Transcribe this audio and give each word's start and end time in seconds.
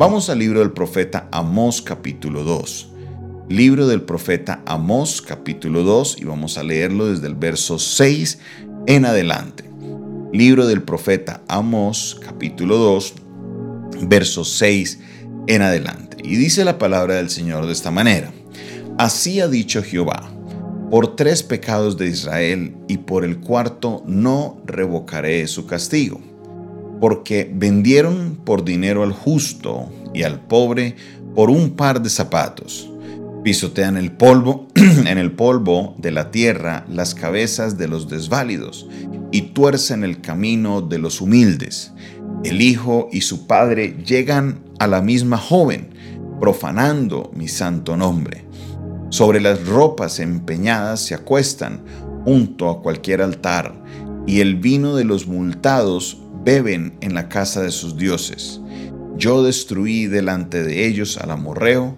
Vamos 0.00 0.30
al 0.30 0.38
libro 0.38 0.60
del 0.60 0.72
profeta 0.72 1.28
Amós 1.30 1.82
capítulo 1.82 2.42
2. 2.42 2.88
Libro 3.50 3.86
del 3.86 4.00
profeta 4.00 4.62
Amós 4.64 5.20
capítulo 5.20 5.82
2 5.82 6.16
y 6.20 6.24
vamos 6.24 6.56
a 6.56 6.62
leerlo 6.62 7.08
desde 7.08 7.26
el 7.26 7.34
verso 7.34 7.78
6 7.78 8.38
en 8.86 9.04
adelante. 9.04 9.64
Libro 10.32 10.66
del 10.66 10.84
profeta 10.84 11.42
Amós 11.48 12.18
capítulo 12.18 12.78
2 12.78 13.14
verso 14.04 14.42
6 14.42 15.00
en 15.48 15.60
adelante. 15.60 16.16
Y 16.24 16.36
dice 16.36 16.64
la 16.64 16.78
palabra 16.78 17.16
del 17.16 17.28
Señor 17.28 17.66
de 17.66 17.72
esta 17.74 17.90
manera. 17.90 18.32
Así 18.96 19.38
ha 19.40 19.48
dicho 19.48 19.82
Jehová, 19.82 20.32
por 20.90 21.14
tres 21.14 21.42
pecados 21.42 21.98
de 21.98 22.08
Israel 22.08 22.74
y 22.88 22.96
por 22.96 23.22
el 23.22 23.38
cuarto 23.40 24.02
no 24.06 24.62
revocaré 24.64 25.46
su 25.46 25.66
castigo 25.66 26.29
porque 27.00 27.50
vendieron 27.52 28.38
por 28.44 28.64
dinero 28.64 29.02
al 29.02 29.12
justo 29.12 29.90
y 30.14 30.22
al 30.22 30.40
pobre 30.40 30.96
por 31.34 31.50
un 31.50 31.70
par 31.70 32.02
de 32.02 32.10
zapatos. 32.10 32.90
Pisotean 33.42 33.96
el 33.96 34.12
polvo, 34.12 34.68
en 34.74 35.16
el 35.16 35.32
polvo 35.32 35.94
de 35.98 36.10
la 36.10 36.30
tierra 36.30 36.84
las 36.88 37.14
cabezas 37.14 37.78
de 37.78 37.88
los 37.88 38.08
desválidos 38.08 38.86
y 39.32 39.42
tuercen 39.42 40.04
el 40.04 40.20
camino 40.20 40.82
de 40.82 40.98
los 40.98 41.20
humildes. 41.20 41.92
El 42.44 42.60
hijo 42.60 43.08
y 43.12 43.22
su 43.22 43.46
padre 43.46 43.96
llegan 44.04 44.60
a 44.78 44.86
la 44.86 45.00
misma 45.00 45.38
joven, 45.38 45.90
profanando 46.38 47.30
mi 47.34 47.48
santo 47.48 47.96
nombre. 47.96 48.44
Sobre 49.10 49.40
las 49.40 49.66
ropas 49.66 50.20
empeñadas 50.20 51.00
se 51.00 51.14
acuestan 51.14 51.82
junto 52.24 52.68
a 52.68 52.82
cualquier 52.82 53.22
altar, 53.22 53.74
y 54.26 54.40
el 54.40 54.56
vino 54.56 54.94
de 54.94 55.04
los 55.04 55.26
multados 55.26 56.18
beben 56.44 56.94
en 57.00 57.14
la 57.14 57.28
casa 57.28 57.62
de 57.62 57.70
sus 57.70 57.96
dioses. 57.96 58.60
Yo 59.16 59.42
destruí 59.42 60.06
delante 60.06 60.62
de 60.62 60.86
ellos 60.86 61.18
al 61.18 61.30
amorreo, 61.30 61.96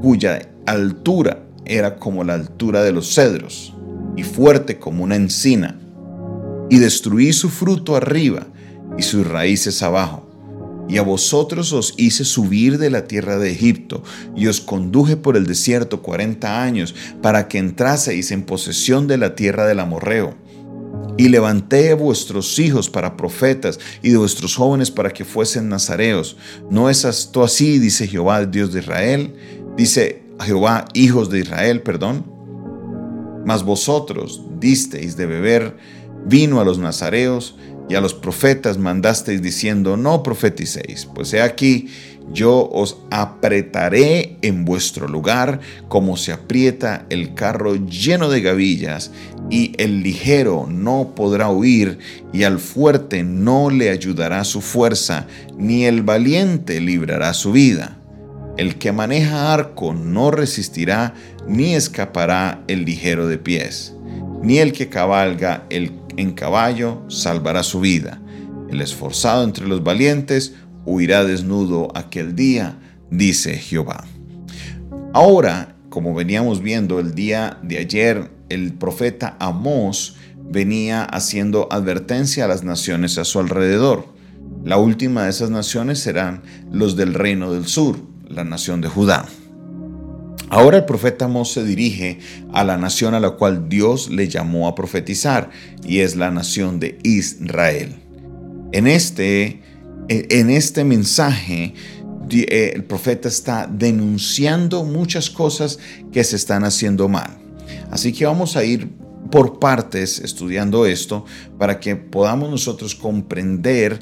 cuya 0.00 0.48
altura 0.66 1.44
era 1.64 1.96
como 1.96 2.24
la 2.24 2.34
altura 2.34 2.82
de 2.82 2.92
los 2.92 3.14
cedros, 3.14 3.74
y 4.16 4.22
fuerte 4.22 4.78
como 4.78 5.04
una 5.04 5.16
encina, 5.16 5.78
y 6.70 6.78
destruí 6.78 7.32
su 7.32 7.50
fruto 7.50 7.96
arriba 7.96 8.46
y 8.96 9.02
sus 9.02 9.26
raíces 9.26 9.82
abajo. 9.82 10.24
Y 10.88 10.96
a 10.96 11.02
vosotros 11.02 11.74
os 11.74 11.92
hice 11.98 12.24
subir 12.24 12.78
de 12.78 12.88
la 12.88 13.06
tierra 13.06 13.38
de 13.38 13.50
Egipto, 13.50 14.02
y 14.34 14.46
os 14.46 14.62
conduje 14.62 15.18
por 15.18 15.36
el 15.36 15.46
desierto 15.46 16.00
cuarenta 16.00 16.62
años, 16.62 16.94
para 17.20 17.46
que 17.48 17.58
entraseis 17.58 18.30
en 18.30 18.42
posesión 18.44 19.06
de 19.06 19.18
la 19.18 19.34
tierra 19.34 19.66
del 19.66 19.80
amorreo 19.80 20.47
y 21.18 21.28
levanté 21.28 21.92
vuestros 21.94 22.58
hijos 22.58 22.88
para 22.88 23.16
profetas 23.16 23.78
y 24.02 24.10
de 24.10 24.16
vuestros 24.16 24.54
jóvenes 24.54 24.90
para 24.90 25.10
que 25.10 25.24
fuesen 25.24 25.68
nazareos. 25.68 26.36
¿No 26.70 26.88
es 26.88 27.04
esto 27.04 27.42
así? 27.42 27.78
Dice 27.78 28.06
Jehová, 28.06 28.46
Dios 28.46 28.72
de 28.72 28.80
Israel. 28.80 29.34
Dice 29.76 30.22
Jehová, 30.40 30.86
hijos 30.94 31.28
de 31.28 31.40
Israel, 31.40 31.82
perdón. 31.82 32.24
Mas 33.44 33.64
vosotros 33.64 34.40
disteis 34.60 35.16
de 35.16 35.26
beber 35.26 35.76
vino 36.24 36.60
a 36.60 36.64
los 36.64 36.78
nazareos 36.78 37.56
y 37.88 37.94
a 37.94 38.00
los 38.00 38.14
profetas 38.14 38.78
mandasteis 38.78 39.42
diciendo, 39.42 39.96
no 39.96 40.22
profeticéis, 40.22 41.06
pues 41.06 41.32
he 41.32 41.40
aquí, 41.40 41.88
yo 42.32 42.68
os 42.70 42.98
apretaré 43.10 44.36
en 44.42 44.64
vuestro 44.64 45.08
lugar 45.08 45.60
como 45.88 46.16
se 46.16 46.32
aprieta 46.32 47.06
el 47.08 47.34
carro 47.34 47.76
lleno 47.76 48.28
de 48.28 48.42
gavillas, 48.42 49.10
y 49.50 49.72
el 49.78 50.02
ligero 50.02 50.66
no 50.68 51.14
podrá 51.14 51.48
huir, 51.48 51.98
y 52.32 52.42
al 52.42 52.58
fuerte 52.58 53.22
no 53.22 53.70
le 53.70 53.88
ayudará 53.88 54.44
su 54.44 54.60
fuerza, 54.60 55.26
ni 55.56 55.86
el 55.86 56.02
valiente 56.02 56.80
librará 56.80 57.32
su 57.32 57.52
vida. 57.52 57.98
El 58.58 58.76
que 58.76 58.92
maneja 58.92 59.52
arco 59.54 59.94
no 59.94 60.30
resistirá, 60.30 61.14
ni 61.46 61.74
escapará 61.74 62.62
el 62.68 62.84
ligero 62.84 63.26
de 63.26 63.38
pies, 63.38 63.94
ni 64.42 64.58
el 64.58 64.72
que 64.72 64.88
cabalga 64.88 65.64
el, 65.70 65.92
en 66.18 66.32
caballo 66.32 67.02
salvará 67.08 67.62
su 67.62 67.78
vida. 67.78 68.20
El 68.68 68.80
esforzado 68.80 69.44
entre 69.44 69.68
los 69.68 69.84
valientes 69.84 70.54
huirá 70.84 71.24
desnudo 71.24 71.92
aquel 71.94 72.34
día, 72.34 72.76
dice 73.08 73.56
Jehová. 73.56 74.04
Ahora, 75.14 75.76
como 75.88 76.14
veníamos 76.14 76.60
viendo 76.60 76.98
el 76.98 77.14
día 77.14 77.58
de 77.62 77.78
ayer, 77.78 78.30
el 78.48 78.72
profeta 78.72 79.36
Amós 79.38 80.16
venía 80.42 81.04
haciendo 81.04 81.68
advertencia 81.70 82.46
a 82.46 82.48
las 82.48 82.64
naciones 82.64 83.16
a 83.16 83.24
su 83.24 83.38
alrededor. 83.38 84.08
La 84.64 84.76
última 84.76 85.24
de 85.24 85.30
esas 85.30 85.50
naciones 85.50 86.00
serán 86.00 86.42
los 86.72 86.96
del 86.96 87.14
reino 87.14 87.52
del 87.52 87.66
sur, 87.66 87.96
la 88.28 88.42
nación 88.42 88.80
de 88.80 88.88
Judá. 88.88 89.24
Ahora 90.50 90.78
el 90.78 90.84
profeta 90.84 91.26
Amós 91.26 91.52
se 91.52 91.64
dirige 91.64 92.18
a 92.52 92.64
la 92.64 92.76
nación 92.76 93.14
a 93.14 93.20
la 93.20 93.32
cual 93.32 93.68
Dios 93.68 94.10
le 94.10 94.28
llamó 94.28 94.68
a 94.68 94.74
profetizar, 94.74 95.50
y 95.86 96.00
es 96.00 96.16
la 96.16 96.30
nación 96.30 96.80
de 96.80 96.98
Israel. 97.02 97.96
En 98.72 98.86
este 98.86 99.62
en 100.08 100.48
este 100.50 100.84
mensaje 100.84 101.74
eh, 102.30 102.72
el 102.74 102.84
profeta 102.84 103.28
está 103.28 103.66
denunciando 103.70 104.84
muchas 104.84 105.30
cosas 105.30 105.78
que 106.12 106.24
se 106.24 106.36
están 106.36 106.64
haciendo 106.64 107.08
mal. 107.08 107.38
Así 107.90 108.12
que 108.12 108.24
vamos 108.24 108.56
a 108.56 108.64
ir 108.64 108.88
por 109.30 109.58
partes 109.58 110.20
estudiando 110.20 110.86
esto 110.86 111.24
para 111.58 111.78
que 111.80 111.96
podamos 111.96 112.50
nosotros 112.50 112.94
comprender 112.94 114.00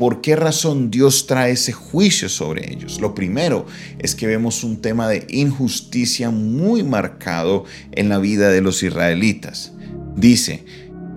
por 0.00 0.22
qué 0.22 0.34
razón 0.34 0.90
Dios 0.90 1.26
trae 1.26 1.52
ese 1.52 1.72
juicio 1.72 2.30
sobre 2.30 2.72
ellos. 2.72 3.02
Lo 3.02 3.14
primero 3.14 3.66
es 3.98 4.14
que 4.14 4.26
vemos 4.26 4.64
un 4.64 4.80
tema 4.80 5.06
de 5.06 5.26
injusticia 5.28 6.30
muy 6.30 6.82
marcado 6.82 7.66
en 7.92 8.08
la 8.08 8.18
vida 8.18 8.48
de 8.48 8.62
los 8.62 8.82
israelitas. 8.82 9.74
Dice, 10.16 10.64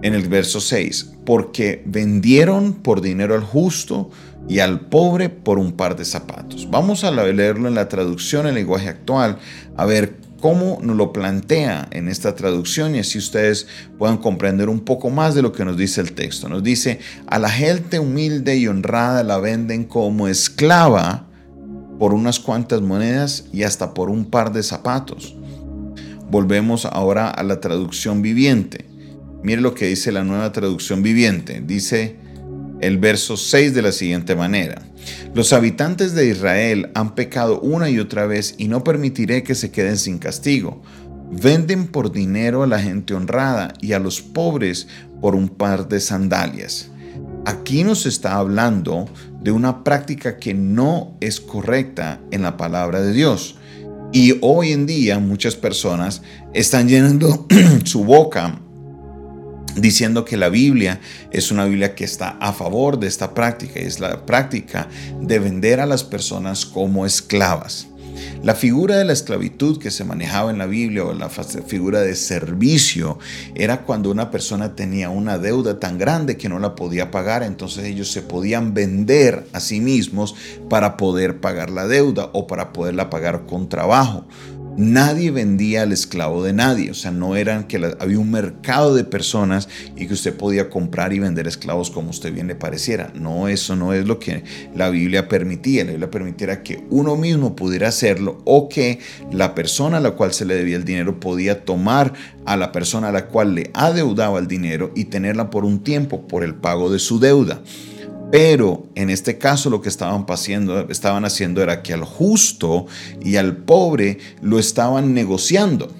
en 0.01 0.13
el 0.13 0.27
verso 0.27 0.59
6, 0.59 1.11
porque 1.25 1.81
vendieron 1.85 2.73
por 2.73 2.99
dinero 2.99 3.35
al 3.35 3.43
justo 3.43 4.11
y 4.49 4.59
al 4.59 4.81
pobre 4.81 5.29
por 5.29 5.59
un 5.59 5.71
par 5.71 5.95
de 5.95 6.03
zapatos. 6.03 6.69
Vamos 6.69 7.05
a 7.05 7.11
leerlo 7.11 7.69
en 7.69 7.75
la 7.75 7.87
traducción 7.87 8.47
en 8.47 8.55
lenguaje 8.55 8.89
actual, 8.89 9.39
a 9.77 9.85
ver 9.85 10.17
cómo 10.43 10.79
nos 10.83 10.97
lo 10.97 11.13
plantea 11.13 11.87
en 11.91 12.09
esta 12.09 12.35
traducción 12.35 12.95
y 12.95 12.99
así 12.99 13.17
ustedes 13.17 13.65
puedan 13.97 14.17
comprender 14.17 14.67
un 14.67 14.81
poco 14.81 15.09
más 15.09 15.35
de 15.35 15.41
lo 15.41 15.53
que 15.53 15.63
nos 15.63 15.77
dice 15.77 16.01
el 16.01 16.11
texto. 16.11 16.49
Nos 16.49 16.61
dice, 16.61 16.99
a 17.27 17.39
la 17.39 17.47
gente 17.47 17.97
humilde 17.97 18.57
y 18.57 18.67
honrada 18.67 19.23
la 19.23 19.37
venden 19.37 19.85
como 19.85 20.27
esclava 20.27 21.27
por 21.97 22.13
unas 22.13 22.41
cuantas 22.41 22.81
monedas 22.81 23.45
y 23.53 23.63
hasta 23.63 23.93
por 23.93 24.09
un 24.09 24.25
par 24.25 24.51
de 24.51 24.63
zapatos. 24.63 25.33
Volvemos 26.29 26.83
ahora 26.87 27.29
a 27.29 27.41
la 27.43 27.61
traducción 27.61 28.21
viviente. 28.21 28.85
Mire 29.43 29.61
lo 29.61 29.73
que 29.73 29.87
dice 29.87 30.11
la 30.11 30.25
nueva 30.25 30.51
traducción 30.51 31.03
viviente. 31.03 31.63
Dice 31.65 32.17
el 32.87 32.97
verso 32.97 33.37
6 33.37 33.73
de 33.73 33.81
la 33.81 33.91
siguiente 33.91 34.35
manera. 34.35 34.81
Los 35.33 35.53
habitantes 35.53 36.13
de 36.13 36.27
Israel 36.27 36.91
han 36.93 37.15
pecado 37.15 37.59
una 37.61 37.89
y 37.89 37.99
otra 37.99 38.25
vez 38.25 38.55
y 38.57 38.67
no 38.67 38.83
permitiré 38.83 39.43
que 39.43 39.55
se 39.55 39.71
queden 39.71 39.97
sin 39.97 40.17
castigo. 40.17 40.81
Venden 41.31 41.87
por 41.87 42.11
dinero 42.11 42.63
a 42.63 42.67
la 42.67 42.79
gente 42.79 43.13
honrada 43.13 43.73
y 43.81 43.93
a 43.93 43.99
los 43.99 44.21
pobres 44.21 44.87
por 45.21 45.35
un 45.35 45.49
par 45.49 45.87
de 45.87 45.99
sandalias. 45.99 46.89
Aquí 47.45 47.83
nos 47.83 48.05
está 48.05 48.35
hablando 48.35 49.07
de 49.41 49.51
una 49.51 49.83
práctica 49.83 50.37
que 50.37 50.53
no 50.53 51.17
es 51.19 51.39
correcta 51.41 52.21
en 52.31 52.41
la 52.41 52.57
palabra 52.57 53.01
de 53.01 53.13
Dios. 53.13 53.57
Y 54.11 54.37
hoy 54.41 54.71
en 54.71 54.85
día 54.85 55.19
muchas 55.19 55.55
personas 55.55 56.21
están 56.53 56.87
llenando 56.87 57.47
su 57.83 58.03
boca 58.03 58.59
diciendo 59.75 60.25
que 60.25 60.37
la 60.37 60.49
Biblia 60.49 60.99
es 61.31 61.51
una 61.51 61.65
Biblia 61.65 61.95
que 61.95 62.03
está 62.03 62.37
a 62.39 62.53
favor 62.53 62.99
de 62.99 63.07
esta 63.07 63.33
práctica 63.33 63.79
y 63.79 63.83
es 63.83 63.99
la 63.99 64.25
práctica 64.25 64.87
de 65.21 65.39
vender 65.39 65.79
a 65.79 65.85
las 65.85 66.03
personas 66.03 66.65
como 66.65 67.05
esclavas. 67.05 67.87
La 68.43 68.55
figura 68.55 68.97
de 68.97 69.05
la 69.05 69.13
esclavitud 69.13 69.79
que 69.79 69.89
se 69.89 70.03
manejaba 70.03 70.51
en 70.51 70.57
la 70.57 70.65
Biblia 70.65 71.05
o 71.05 71.13
la 71.13 71.29
figura 71.29 72.01
de 72.01 72.15
servicio 72.15 73.17
era 73.55 73.83
cuando 73.83 74.11
una 74.11 74.31
persona 74.31 74.75
tenía 74.75 75.09
una 75.09 75.37
deuda 75.37 75.79
tan 75.79 75.97
grande 75.97 76.37
que 76.37 76.49
no 76.49 76.59
la 76.59 76.75
podía 76.75 77.09
pagar, 77.09 77.43
entonces 77.43 77.85
ellos 77.85 78.11
se 78.11 78.21
podían 78.21 78.73
vender 78.73 79.47
a 79.53 79.59
sí 79.59 79.79
mismos 79.79 80.35
para 80.69 80.97
poder 80.97 81.39
pagar 81.39 81.69
la 81.69 81.87
deuda 81.87 82.29
o 82.33 82.45
para 82.45 82.73
poderla 82.73 83.09
pagar 83.09 83.45
con 83.45 83.69
trabajo. 83.69 84.25
Nadie 84.75 85.29
vendía 85.29 85.83
al 85.83 85.91
esclavo 85.91 86.43
de 86.43 86.51
nadie, 86.51 86.89
o 86.89 86.95
sea, 86.95 87.11
no 87.11 87.35
eran 87.35 87.65
que 87.65 87.93
había 87.99 88.17
un 88.17 88.31
mercado 88.31 88.95
de 88.95 89.03
personas 89.03 89.69
y 89.95 90.07
que 90.07 90.13
usted 90.13 90.35
podía 90.35 90.69
comprar 90.69 91.13
y 91.13 91.19
vender 91.19 91.47
esclavos 91.47 91.91
como 91.91 92.09
usted 92.09 92.33
bien 92.33 92.47
le 92.47 92.55
pareciera. 92.55 93.11
No, 93.13 93.47
eso 93.47 93.75
no 93.75 93.93
es 93.93 94.07
lo 94.07 94.17
que 94.17 94.43
la 94.75 94.89
Biblia 94.89 95.27
permitía. 95.27 95.83
La 95.83 95.91
Biblia 95.91 96.09
permitiera 96.09 96.63
que 96.63 96.83
uno 96.89 97.15
mismo 97.15 97.55
pudiera 97.55 97.89
hacerlo 97.89 98.41
o 98.45 98.67
que 98.67 98.99
la 99.31 99.53
persona 99.53 99.97
a 99.97 100.01
la 100.01 100.11
cual 100.11 100.33
se 100.33 100.45
le 100.45 100.55
debía 100.55 100.77
el 100.77 100.85
dinero 100.85 101.19
podía 101.19 101.65
tomar 101.65 102.13
a 102.45 102.57
la 102.57 102.71
persona 102.71 103.09
a 103.09 103.11
la 103.11 103.27
cual 103.27 103.53
le 103.53 103.69
adeudaba 103.75 104.39
el 104.39 104.47
dinero 104.47 104.91
y 104.95 105.05
tenerla 105.05 105.51
por 105.51 105.65
un 105.65 105.83
tiempo 105.83 106.27
por 106.27 106.43
el 106.43 106.55
pago 106.55 106.91
de 106.91 106.97
su 106.97 107.19
deuda. 107.19 107.61
Pero 108.31 108.87
en 108.95 109.09
este 109.09 109.37
caso 109.37 109.69
lo 109.69 109.81
que 109.81 109.89
estaban, 109.89 110.25
estaban 110.89 111.25
haciendo 111.25 111.61
era 111.61 111.83
que 111.83 111.93
al 111.93 112.03
justo 112.03 112.87
y 113.21 113.35
al 113.35 113.57
pobre 113.57 114.17
lo 114.41 114.59
estaban 114.59 115.13
negociando. 115.13 115.93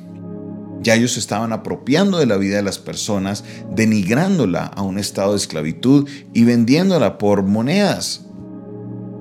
Ya 0.82 0.96
ellos 0.96 1.16
estaban 1.18 1.54
apropiando 1.54 2.18
de 2.18 2.26
la 2.26 2.38
vida 2.38 2.58
de 2.58 2.64
las 2.64 2.78
personas, 2.78 3.46
denigrándola 3.74 4.66
a 4.66 4.82
un 4.82 5.00
estado 5.00 5.32
de 5.32 5.38
esclavitud 5.38 6.10
y 6.34 6.44
vendiéndola 6.44 7.18
por 7.18 7.44
monedas 7.44 8.26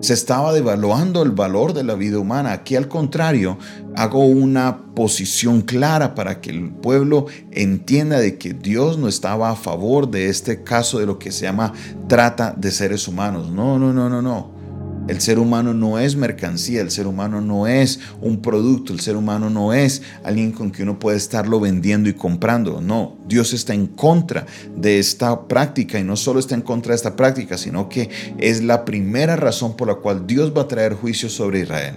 se 0.03 0.15
estaba 0.15 0.53
devaluando 0.53 1.23
el 1.23 1.31
valor 1.31 1.73
de 1.73 1.85
la 1.85 1.95
vida 1.95 2.19
humana. 2.19 2.53
Aquí 2.53 2.75
al 2.75 2.89
contrario, 2.89 3.57
hago 3.95 4.27
una 4.27 4.79
posición 4.95 5.63
clara 5.63 6.15
para 6.17 6.41
que 6.41 6.51
el 6.51 6.71
pueblo 6.71 7.27
entienda 7.53 8.19
de 8.19 8.37
que 8.37 8.53
Dios 8.53 8.99
no 8.99 9.07
estaba 9.07 9.51
a 9.51 9.57
favor 9.57 10.11
de 10.11 10.29
este 10.29 10.65
caso 10.65 10.99
de 10.99 11.07
lo 11.07 11.21
que 11.21 11.31
se 11.31 11.45
llama 11.45 11.73
trata 12.09 12.53
de 12.57 12.73
seres 12.73 13.07
humanos. 13.07 13.49
No, 13.51 13.79
no, 13.79 13.93
no, 13.93 14.11
no, 14.11 14.21
no. 14.21 14.62
El 15.09 15.21
ser 15.21 15.41
humano 15.41 15.75
no 15.75 15.99
es 15.99 16.15
mercancía, 16.15 16.81
el 16.81 16.93
ser 16.93 17.09
humano 17.09 17.41
no 17.41 17.67
es 17.67 17.99
un 18.21 18.41
producto, 18.41 18.93
el 18.93 19.01
ser 19.01 19.17
humano 19.17 19.51
no 19.51 19.73
es 19.73 20.03
alguien 20.23 20.53
con 20.53 20.71
que 20.71 20.85
uno 20.85 21.01
puede 21.01 21.17
estarlo 21.17 21.59
vendiendo 21.59 22.09
y 22.09 22.15
comprando. 22.15 22.81
No, 22.81 23.17
Dios 23.27 23.53
está 23.53 23.75
en 23.75 23.89
contra 23.89 24.47
de 24.77 25.01
esta 25.01 25.49
práctica 25.49 25.99
y 25.99 26.05
no 26.05 26.17
solo 26.17 26.39
está 26.39 26.55
en 26.55 26.63
contra 26.63 26.91
de 26.91 26.97
esta 26.97 27.17
práctica, 27.17 27.59
sino 27.59 27.89
que 27.89 28.11
es 28.39 28.63
la 28.63 28.85
primera 28.85 29.35
razón 29.35 29.77
por 29.77 29.89
la 29.89 29.97
cual 29.97 30.25
Dios 30.27 30.53
va 30.57 30.63
a 30.63 30.69
traer 30.69 30.95
juicio 30.95 31.29
sobre 31.29 31.61
Israel. 31.61 31.97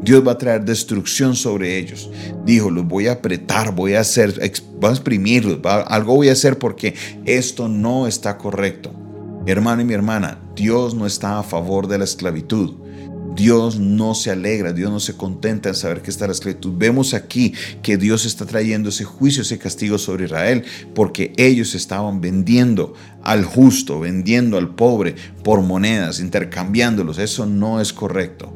Dios 0.00 0.26
va 0.26 0.32
a 0.32 0.38
traer 0.38 0.64
destrucción 0.64 1.36
sobre 1.36 1.76
ellos. 1.76 2.10
Dijo, 2.46 2.70
los 2.70 2.86
voy 2.86 3.08
a 3.08 3.12
apretar, 3.12 3.74
voy 3.74 3.94
a 3.94 4.00
hacer, 4.00 4.34
voy 4.80 4.88
a 4.88 4.92
exprimirlos, 4.92 5.58
algo 5.64 6.14
voy 6.14 6.30
a 6.30 6.32
hacer 6.32 6.58
porque 6.58 6.94
esto 7.26 7.68
no 7.68 8.06
está 8.06 8.38
correcto. 8.38 8.94
Hermano 9.44 9.82
y 9.82 9.84
mi 9.84 9.94
hermana, 9.94 10.38
Dios 10.58 10.92
no 10.92 11.06
está 11.06 11.38
a 11.38 11.44
favor 11.44 11.86
de 11.86 11.98
la 11.98 12.04
esclavitud. 12.04 12.74
Dios 13.36 13.78
no 13.78 14.16
se 14.16 14.32
alegra, 14.32 14.72
Dios 14.72 14.90
no 14.90 14.98
se 14.98 15.16
contenta 15.16 15.68
en 15.68 15.76
saber 15.76 16.02
que 16.02 16.10
está 16.10 16.26
la 16.26 16.32
esclavitud. 16.32 16.72
Vemos 16.76 17.14
aquí 17.14 17.54
que 17.80 17.96
Dios 17.96 18.26
está 18.26 18.44
trayendo 18.44 18.88
ese 18.88 19.04
juicio, 19.04 19.42
ese 19.42 19.58
castigo 19.58 19.98
sobre 19.98 20.24
Israel, 20.24 20.64
porque 20.96 21.32
ellos 21.36 21.76
estaban 21.76 22.20
vendiendo 22.20 22.94
al 23.22 23.44
justo, 23.44 24.00
vendiendo 24.00 24.58
al 24.58 24.74
pobre 24.74 25.14
por 25.44 25.62
monedas, 25.62 26.18
intercambiándolos. 26.18 27.18
Eso 27.18 27.46
no 27.46 27.80
es 27.80 27.92
correcto. 27.92 28.52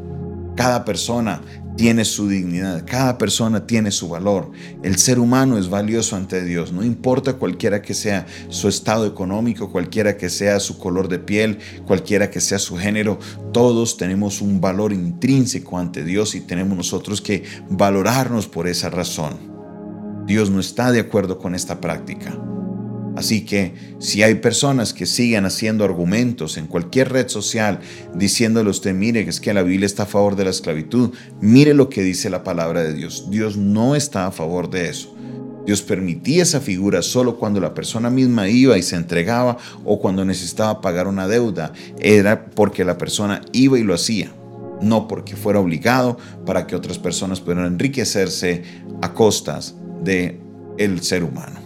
Cada 0.57 0.85
persona 0.85 1.41
tiene 1.77 2.05
su 2.05 2.29
dignidad, 2.29 2.85
cada 2.87 3.19
persona 3.19 3.67
tiene 3.67 3.91
su 3.91 4.09
valor. 4.09 4.51
El 4.83 4.99
ser 4.99 5.19
humano 5.19 5.59
es 5.59 5.69
valioso 5.69 6.17
ante 6.17 6.45
Dios, 6.45 6.73
no 6.73 6.85
importa 6.85 7.35
cualquiera 7.35 7.83
que 7.83 7.95
sea 7.95 8.27
su 8.49 8.69
estado 8.69 9.07
económico, 9.07 9.71
cualquiera 9.71 10.17
que 10.17 10.29
sea 10.29 10.61
su 10.61 10.79
color 10.79 11.09
de 11.09 11.19
piel, 11.19 11.59
cualquiera 11.87 12.31
que 12.31 12.41
sea 12.41 12.59
su 12.59 12.77
género, 12.77 13.19
todos 13.53 13.97
tenemos 13.97 14.41
un 14.41 14.61
valor 14.61 14.93
intrínseco 14.93 15.79
ante 15.79 16.05
Dios 16.05 16.35
y 16.35 16.41
tenemos 16.41 16.77
nosotros 16.77 17.21
que 17.21 17.45
valorarnos 17.69 18.47
por 18.47 18.69
esa 18.69 18.91
razón. 18.91 19.53
Dios 20.27 20.51
no 20.51 20.61
está 20.61 20.93
de 20.93 21.01
acuerdo 21.01 21.39
con 21.39 21.55
esta 21.55 21.81
práctica. 21.81 22.39
Así 23.17 23.45
que 23.45 23.75
si 23.99 24.23
hay 24.23 24.37
personas 24.37 24.95
que 24.95 25.07
sigan 25.07 25.45
haciendo 25.45 25.85
argumentos 25.85 26.57
en 26.57 26.67
cualquier 26.67 27.13
red 27.13 27.29
social 27.29 27.81
diciéndole 28.15 28.69
a 28.69 28.71
usted, 28.71 28.95
mire, 28.95 29.21
es 29.21 29.41
que 29.41 29.53
la 29.53 29.63
Biblia 29.63 29.87
está 29.87 30.05
a 30.05 30.07
favor 30.07 30.35
de 30.35 30.45
la 30.45 30.51
esclavitud, 30.51 31.11
mire 31.41 31.75
lo 31.75 31.89
que 31.89 32.03
dice 32.03 32.31
la 32.31 32.43
palabra 32.43 32.83
de 32.83 32.95
Dios. 32.95 33.31
Dios 33.31 33.57
no 33.57 33.95
está 33.95 34.27
a 34.27 34.33
favor 34.33 34.71
de 34.71 34.89
eso. 34.89 35.15
Dios 35.67 35.83
permitía 35.83 36.43
esa 36.43 36.61
figura 36.61 37.03
solo 37.03 37.37
cuando 37.39 37.61
la 37.61 37.75
persona 37.75 38.11
misma 38.11 38.49
iba 38.49 38.77
y 38.77 38.83
se 38.83 38.97
entregaba 38.97 39.59
o 39.85 40.01
cuando 40.01 40.25
necesitaba 40.25 40.81
pagar 40.81 41.07
una 41.07 41.29
deuda. 41.29 41.73
Era 42.01 42.47
porque 42.47 42.85
la 42.85 42.99
persona 42.99 43.43
iba 43.53 43.79
y 43.79 43.85
lo 43.85 43.95
hacía, 43.95 44.33
no 44.81 45.07
porque 45.07 45.37
fuera 45.37 45.61
obligado 45.61 46.19
para 46.45 46.67
que 46.67 46.75
otras 46.75 46.99
personas 46.99 47.41
pudieran 47.41 47.67
enriquecerse 47.67 48.65
a 49.03 49.15
costas 49.15 49.77
de 50.03 50.41
el 50.79 51.01
ser 51.03 51.23
humano. 51.23 51.62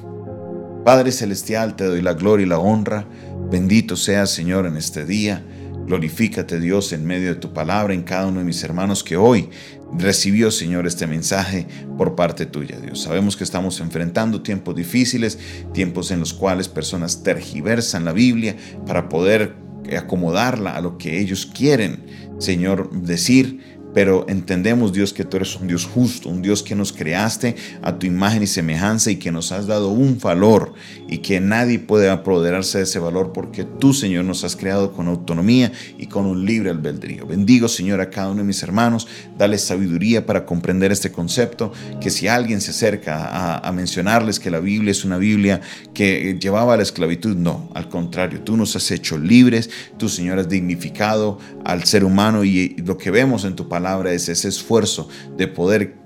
Padre 0.87 1.11
Celestial, 1.11 1.75
te 1.75 1.83
doy 1.83 2.00
la 2.00 2.15
gloria 2.15 2.47
y 2.47 2.49
la 2.49 2.61
honra. 2.61 3.09
Bendito 3.50 3.97
seas, 3.97 4.31
Señor, 4.31 4.67
en 4.67 4.77
este 4.77 5.05
día. 5.05 5.44
Glorifícate, 5.85 6.61
Dios, 6.61 6.93
en 6.93 7.05
medio 7.05 7.31
de 7.31 7.41
tu 7.41 7.53
palabra, 7.53 7.93
en 7.93 8.05
cada 8.05 8.29
uno 8.29 8.38
de 8.38 8.44
mis 8.44 8.62
hermanos 8.62 9.03
que 9.03 9.17
hoy 9.17 9.50
recibió, 9.99 10.53
Señor, 10.53 10.87
este 10.87 11.09
mensaje 11.09 11.67
por 11.99 12.15
parte 12.15 12.47
tuya, 12.47 12.79
Dios. 12.79 13.03
Sabemos 13.03 13.37
que 13.37 13.43
estamos 13.43 13.81
enfrentando 13.81 14.43
tiempos 14.43 14.77
difíciles, 14.77 15.41
tiempos 15.75 16.12
en 16.12 16.21
los 16.21 16.33
cuales 16.33 16.69
personas 16.69 17.25
tergiversan 17.25 18.05
la 18.05 18.12
Biblia 18.12 18.55
para 18.87 19.09
poder 19.09 19.56
acomodarla 19.99 20.77
a 20.77 20.81
lo 20.81 20.99
que 20.99 21.19
ellos 21.19 21.47
quieren, 21.47 22.06
Señor, 22.39 22.93
decir 22.93 23.75
pero 23.96 24.26
entendemos, 24.28 24.93
Dios, 24.93 25.14
que 25.14 25.25
tú 25.25 25.38
eres 25.38 25.56
un 25.56 25.69
Dios 25.69 25.87
justo, 25.87 26.28
un 26.28 26.43
Dios 26.43 26.62
que 26.62 26.75
nos 26.75 26.93
creaste 26.93 27.56
a 27.81 27.98
tu 27.98 28.04
imagen 28.04 28.43
y 28.43 28.46
semejanza 28.46 29.10
y 29.10 29.16
que 29.16 29.32
nos 29.32 29.52
has 29.52 29.66
dado 29.66 29.88
un 29.88 30.19
valor 30.19 30.75
y 31.08 31.19
que 31.19 31.40
nadie 31.40 31.78
puede 31.78 32.10
apoderarse 32.10 32.76
de 32.76 32.84
ese 32.84 32.98
valor 32.98 33.32
porque 33.32 33.64
tú, 33.64 33.94
Señor, 33.94 34.26
nos 34.26 34.44
has 34.44 34.54
creado 34.54 34.93
con 34.93 35.08
autonomía 35.08 35.72
y 35.96 36.08
con 36.08 36.26
un 36.26 36.44
libre 36.44 36.69
albedrío. 36.69 37.26
Bendigo, 37.26 37.69
Señor, 37.69 38.02
a 38.02 38.10
cada 38.10 38.28
uno 38.28 38.43
de 38.43 38.44
mis 38.46 38.62
hermanos, 38.62 39.08
dale 39.38 39.56
sabiduría 39.56 40.26
para 40.26 40.44
comprender 40.44 40.93
este 40.93 41.10
concepto, 41.10 41.72
que 41.98 42.10
si 42.10 42.28
alguien 42.28 42.60
se 42.60 42.72
acerca 42.72 43.25
a, 43.25 43.66
a 43.66 43.72
mencionarles 43.72 44.38
que 44.38 44.50
la 44.50 44.60
Biblia 44.60 44.90
es 44.90 45.06
una 45.06 45.16
Biblia 45.16 45.62
que 45.94 46.37
llevaba 46.38 46.75
a 46.75 46.76
la 46.76 46.82
esclavitud, 46.82 47.34
no, 47.34 47.70
al 47.72 47.88
contrario, 47.88 48.43
tú 48.43 48.58
nos 48.58 48.76
has 48.76 48.90
hecho 48.90 49.16
libres, 49.16 49.70
tú, 49.96 50.10
Señor, 50.10 50.38
has 50.38 50.50
dignificado 50.50 51.38
al 51.64 51.84
ser 51.84 52.04
humano 52.04 52.44
y 52.44 52.76
lo 52.84 52.98
que 52.98 53.10
vemos 53.10 53.46
en 53.46 53.56
tu 53.56 53.70
es 54.15 54.29
ese 54.29 54.49
esfuerzo 54.49 55.09
de 55.37 55.49
poder 55.49 55.97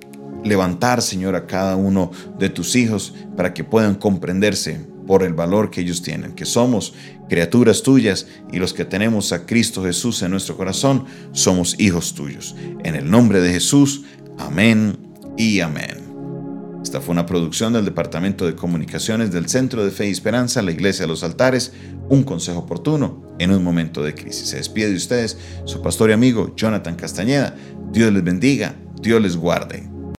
levantar, 0.44 1.03
Señor, 1.03 1.35
a 1.35 1.47
cada 1.47 1.77
uno 1.77 2.11
de 2.38 2.49
tus 2.49 2.77
hijos 2.77 3.15
para 3.37 3.53
que 3.53 3.65
puedan 3.65 3.94
comprenderse 3.94 4.81
por 5.06 5.23
el 5.23 5.35
valor 5.35 5.71
que 5.71 5.81
ellos 5.81 6.03
tienen, 6.03 6.32
que 6.32 6.44
somos 6.44 6.94
criaturas 7.29 7.82
tuyas 7.82 8.27
y 8.53 8.59
los 8.59 8.73
que 8.73 8.85
tenemos 8.85 9.32
a 9.32 9.44
Cristo 9.44 9.82
Jesús 9.82 10.23
en 10.23 10.31
nuestro 10.31 10.56
corazón 10.56 11.05
somos 11.32 11.79
hijos 11.79 12.15
tuyos. 12.15 12.55
En 12.85 12.94
el 12.94 13.11
nombre 13.11 13.41
de 13.41 13.53
Jesús, 13.53 14.03
amén 14.38 14.97
y 15.37 15.61
amén. 15.61 16.00
Esta 16.82 17.00
fue 17.00 17.12
una 17.12 17.27
producción 17.27 17.75
del 17.75 17.85
Departamento 17.85 18.47
de 18.47 18.56
Comunicaciones 18.56 19.31
del 19.31 19.49
Centro 19.49 19.85
de 19.85 19.91
Fe 19.91 20.09
y 20.09 20.12
Esperanza, 20.12 20.62
la 20.62 20.73
Iglesia 20.73 21.05
de 21.05 21.09
los 21.09 21.23
Altares, 21.23 21.73
un 22.09 22.23
consejo 22.23 22.61
oportuno 22.61 23.23
en 23.38 23.53
un 23.53 23.62
momento 23.62 24.03
de 24.03 24.15
crisis. 24.15 24.49
Se 24.49 24.56
despide 24.56 24.88
de 24.88 24.97
ustedes 24.97 25.37
su 25.67 25.82
pastor 25.82 26.11
y 26.11 26.15
amigo 26.15 26.55
Jonathan 26.56 26.97
Castañeda. 26.97 27.55
Dios 27.93 28.12
les 28.12 28.25
bendiga, 28.25 28.75
Dios 29.00 29.21
les 29.21 29.37
guarde. 29.37 30.00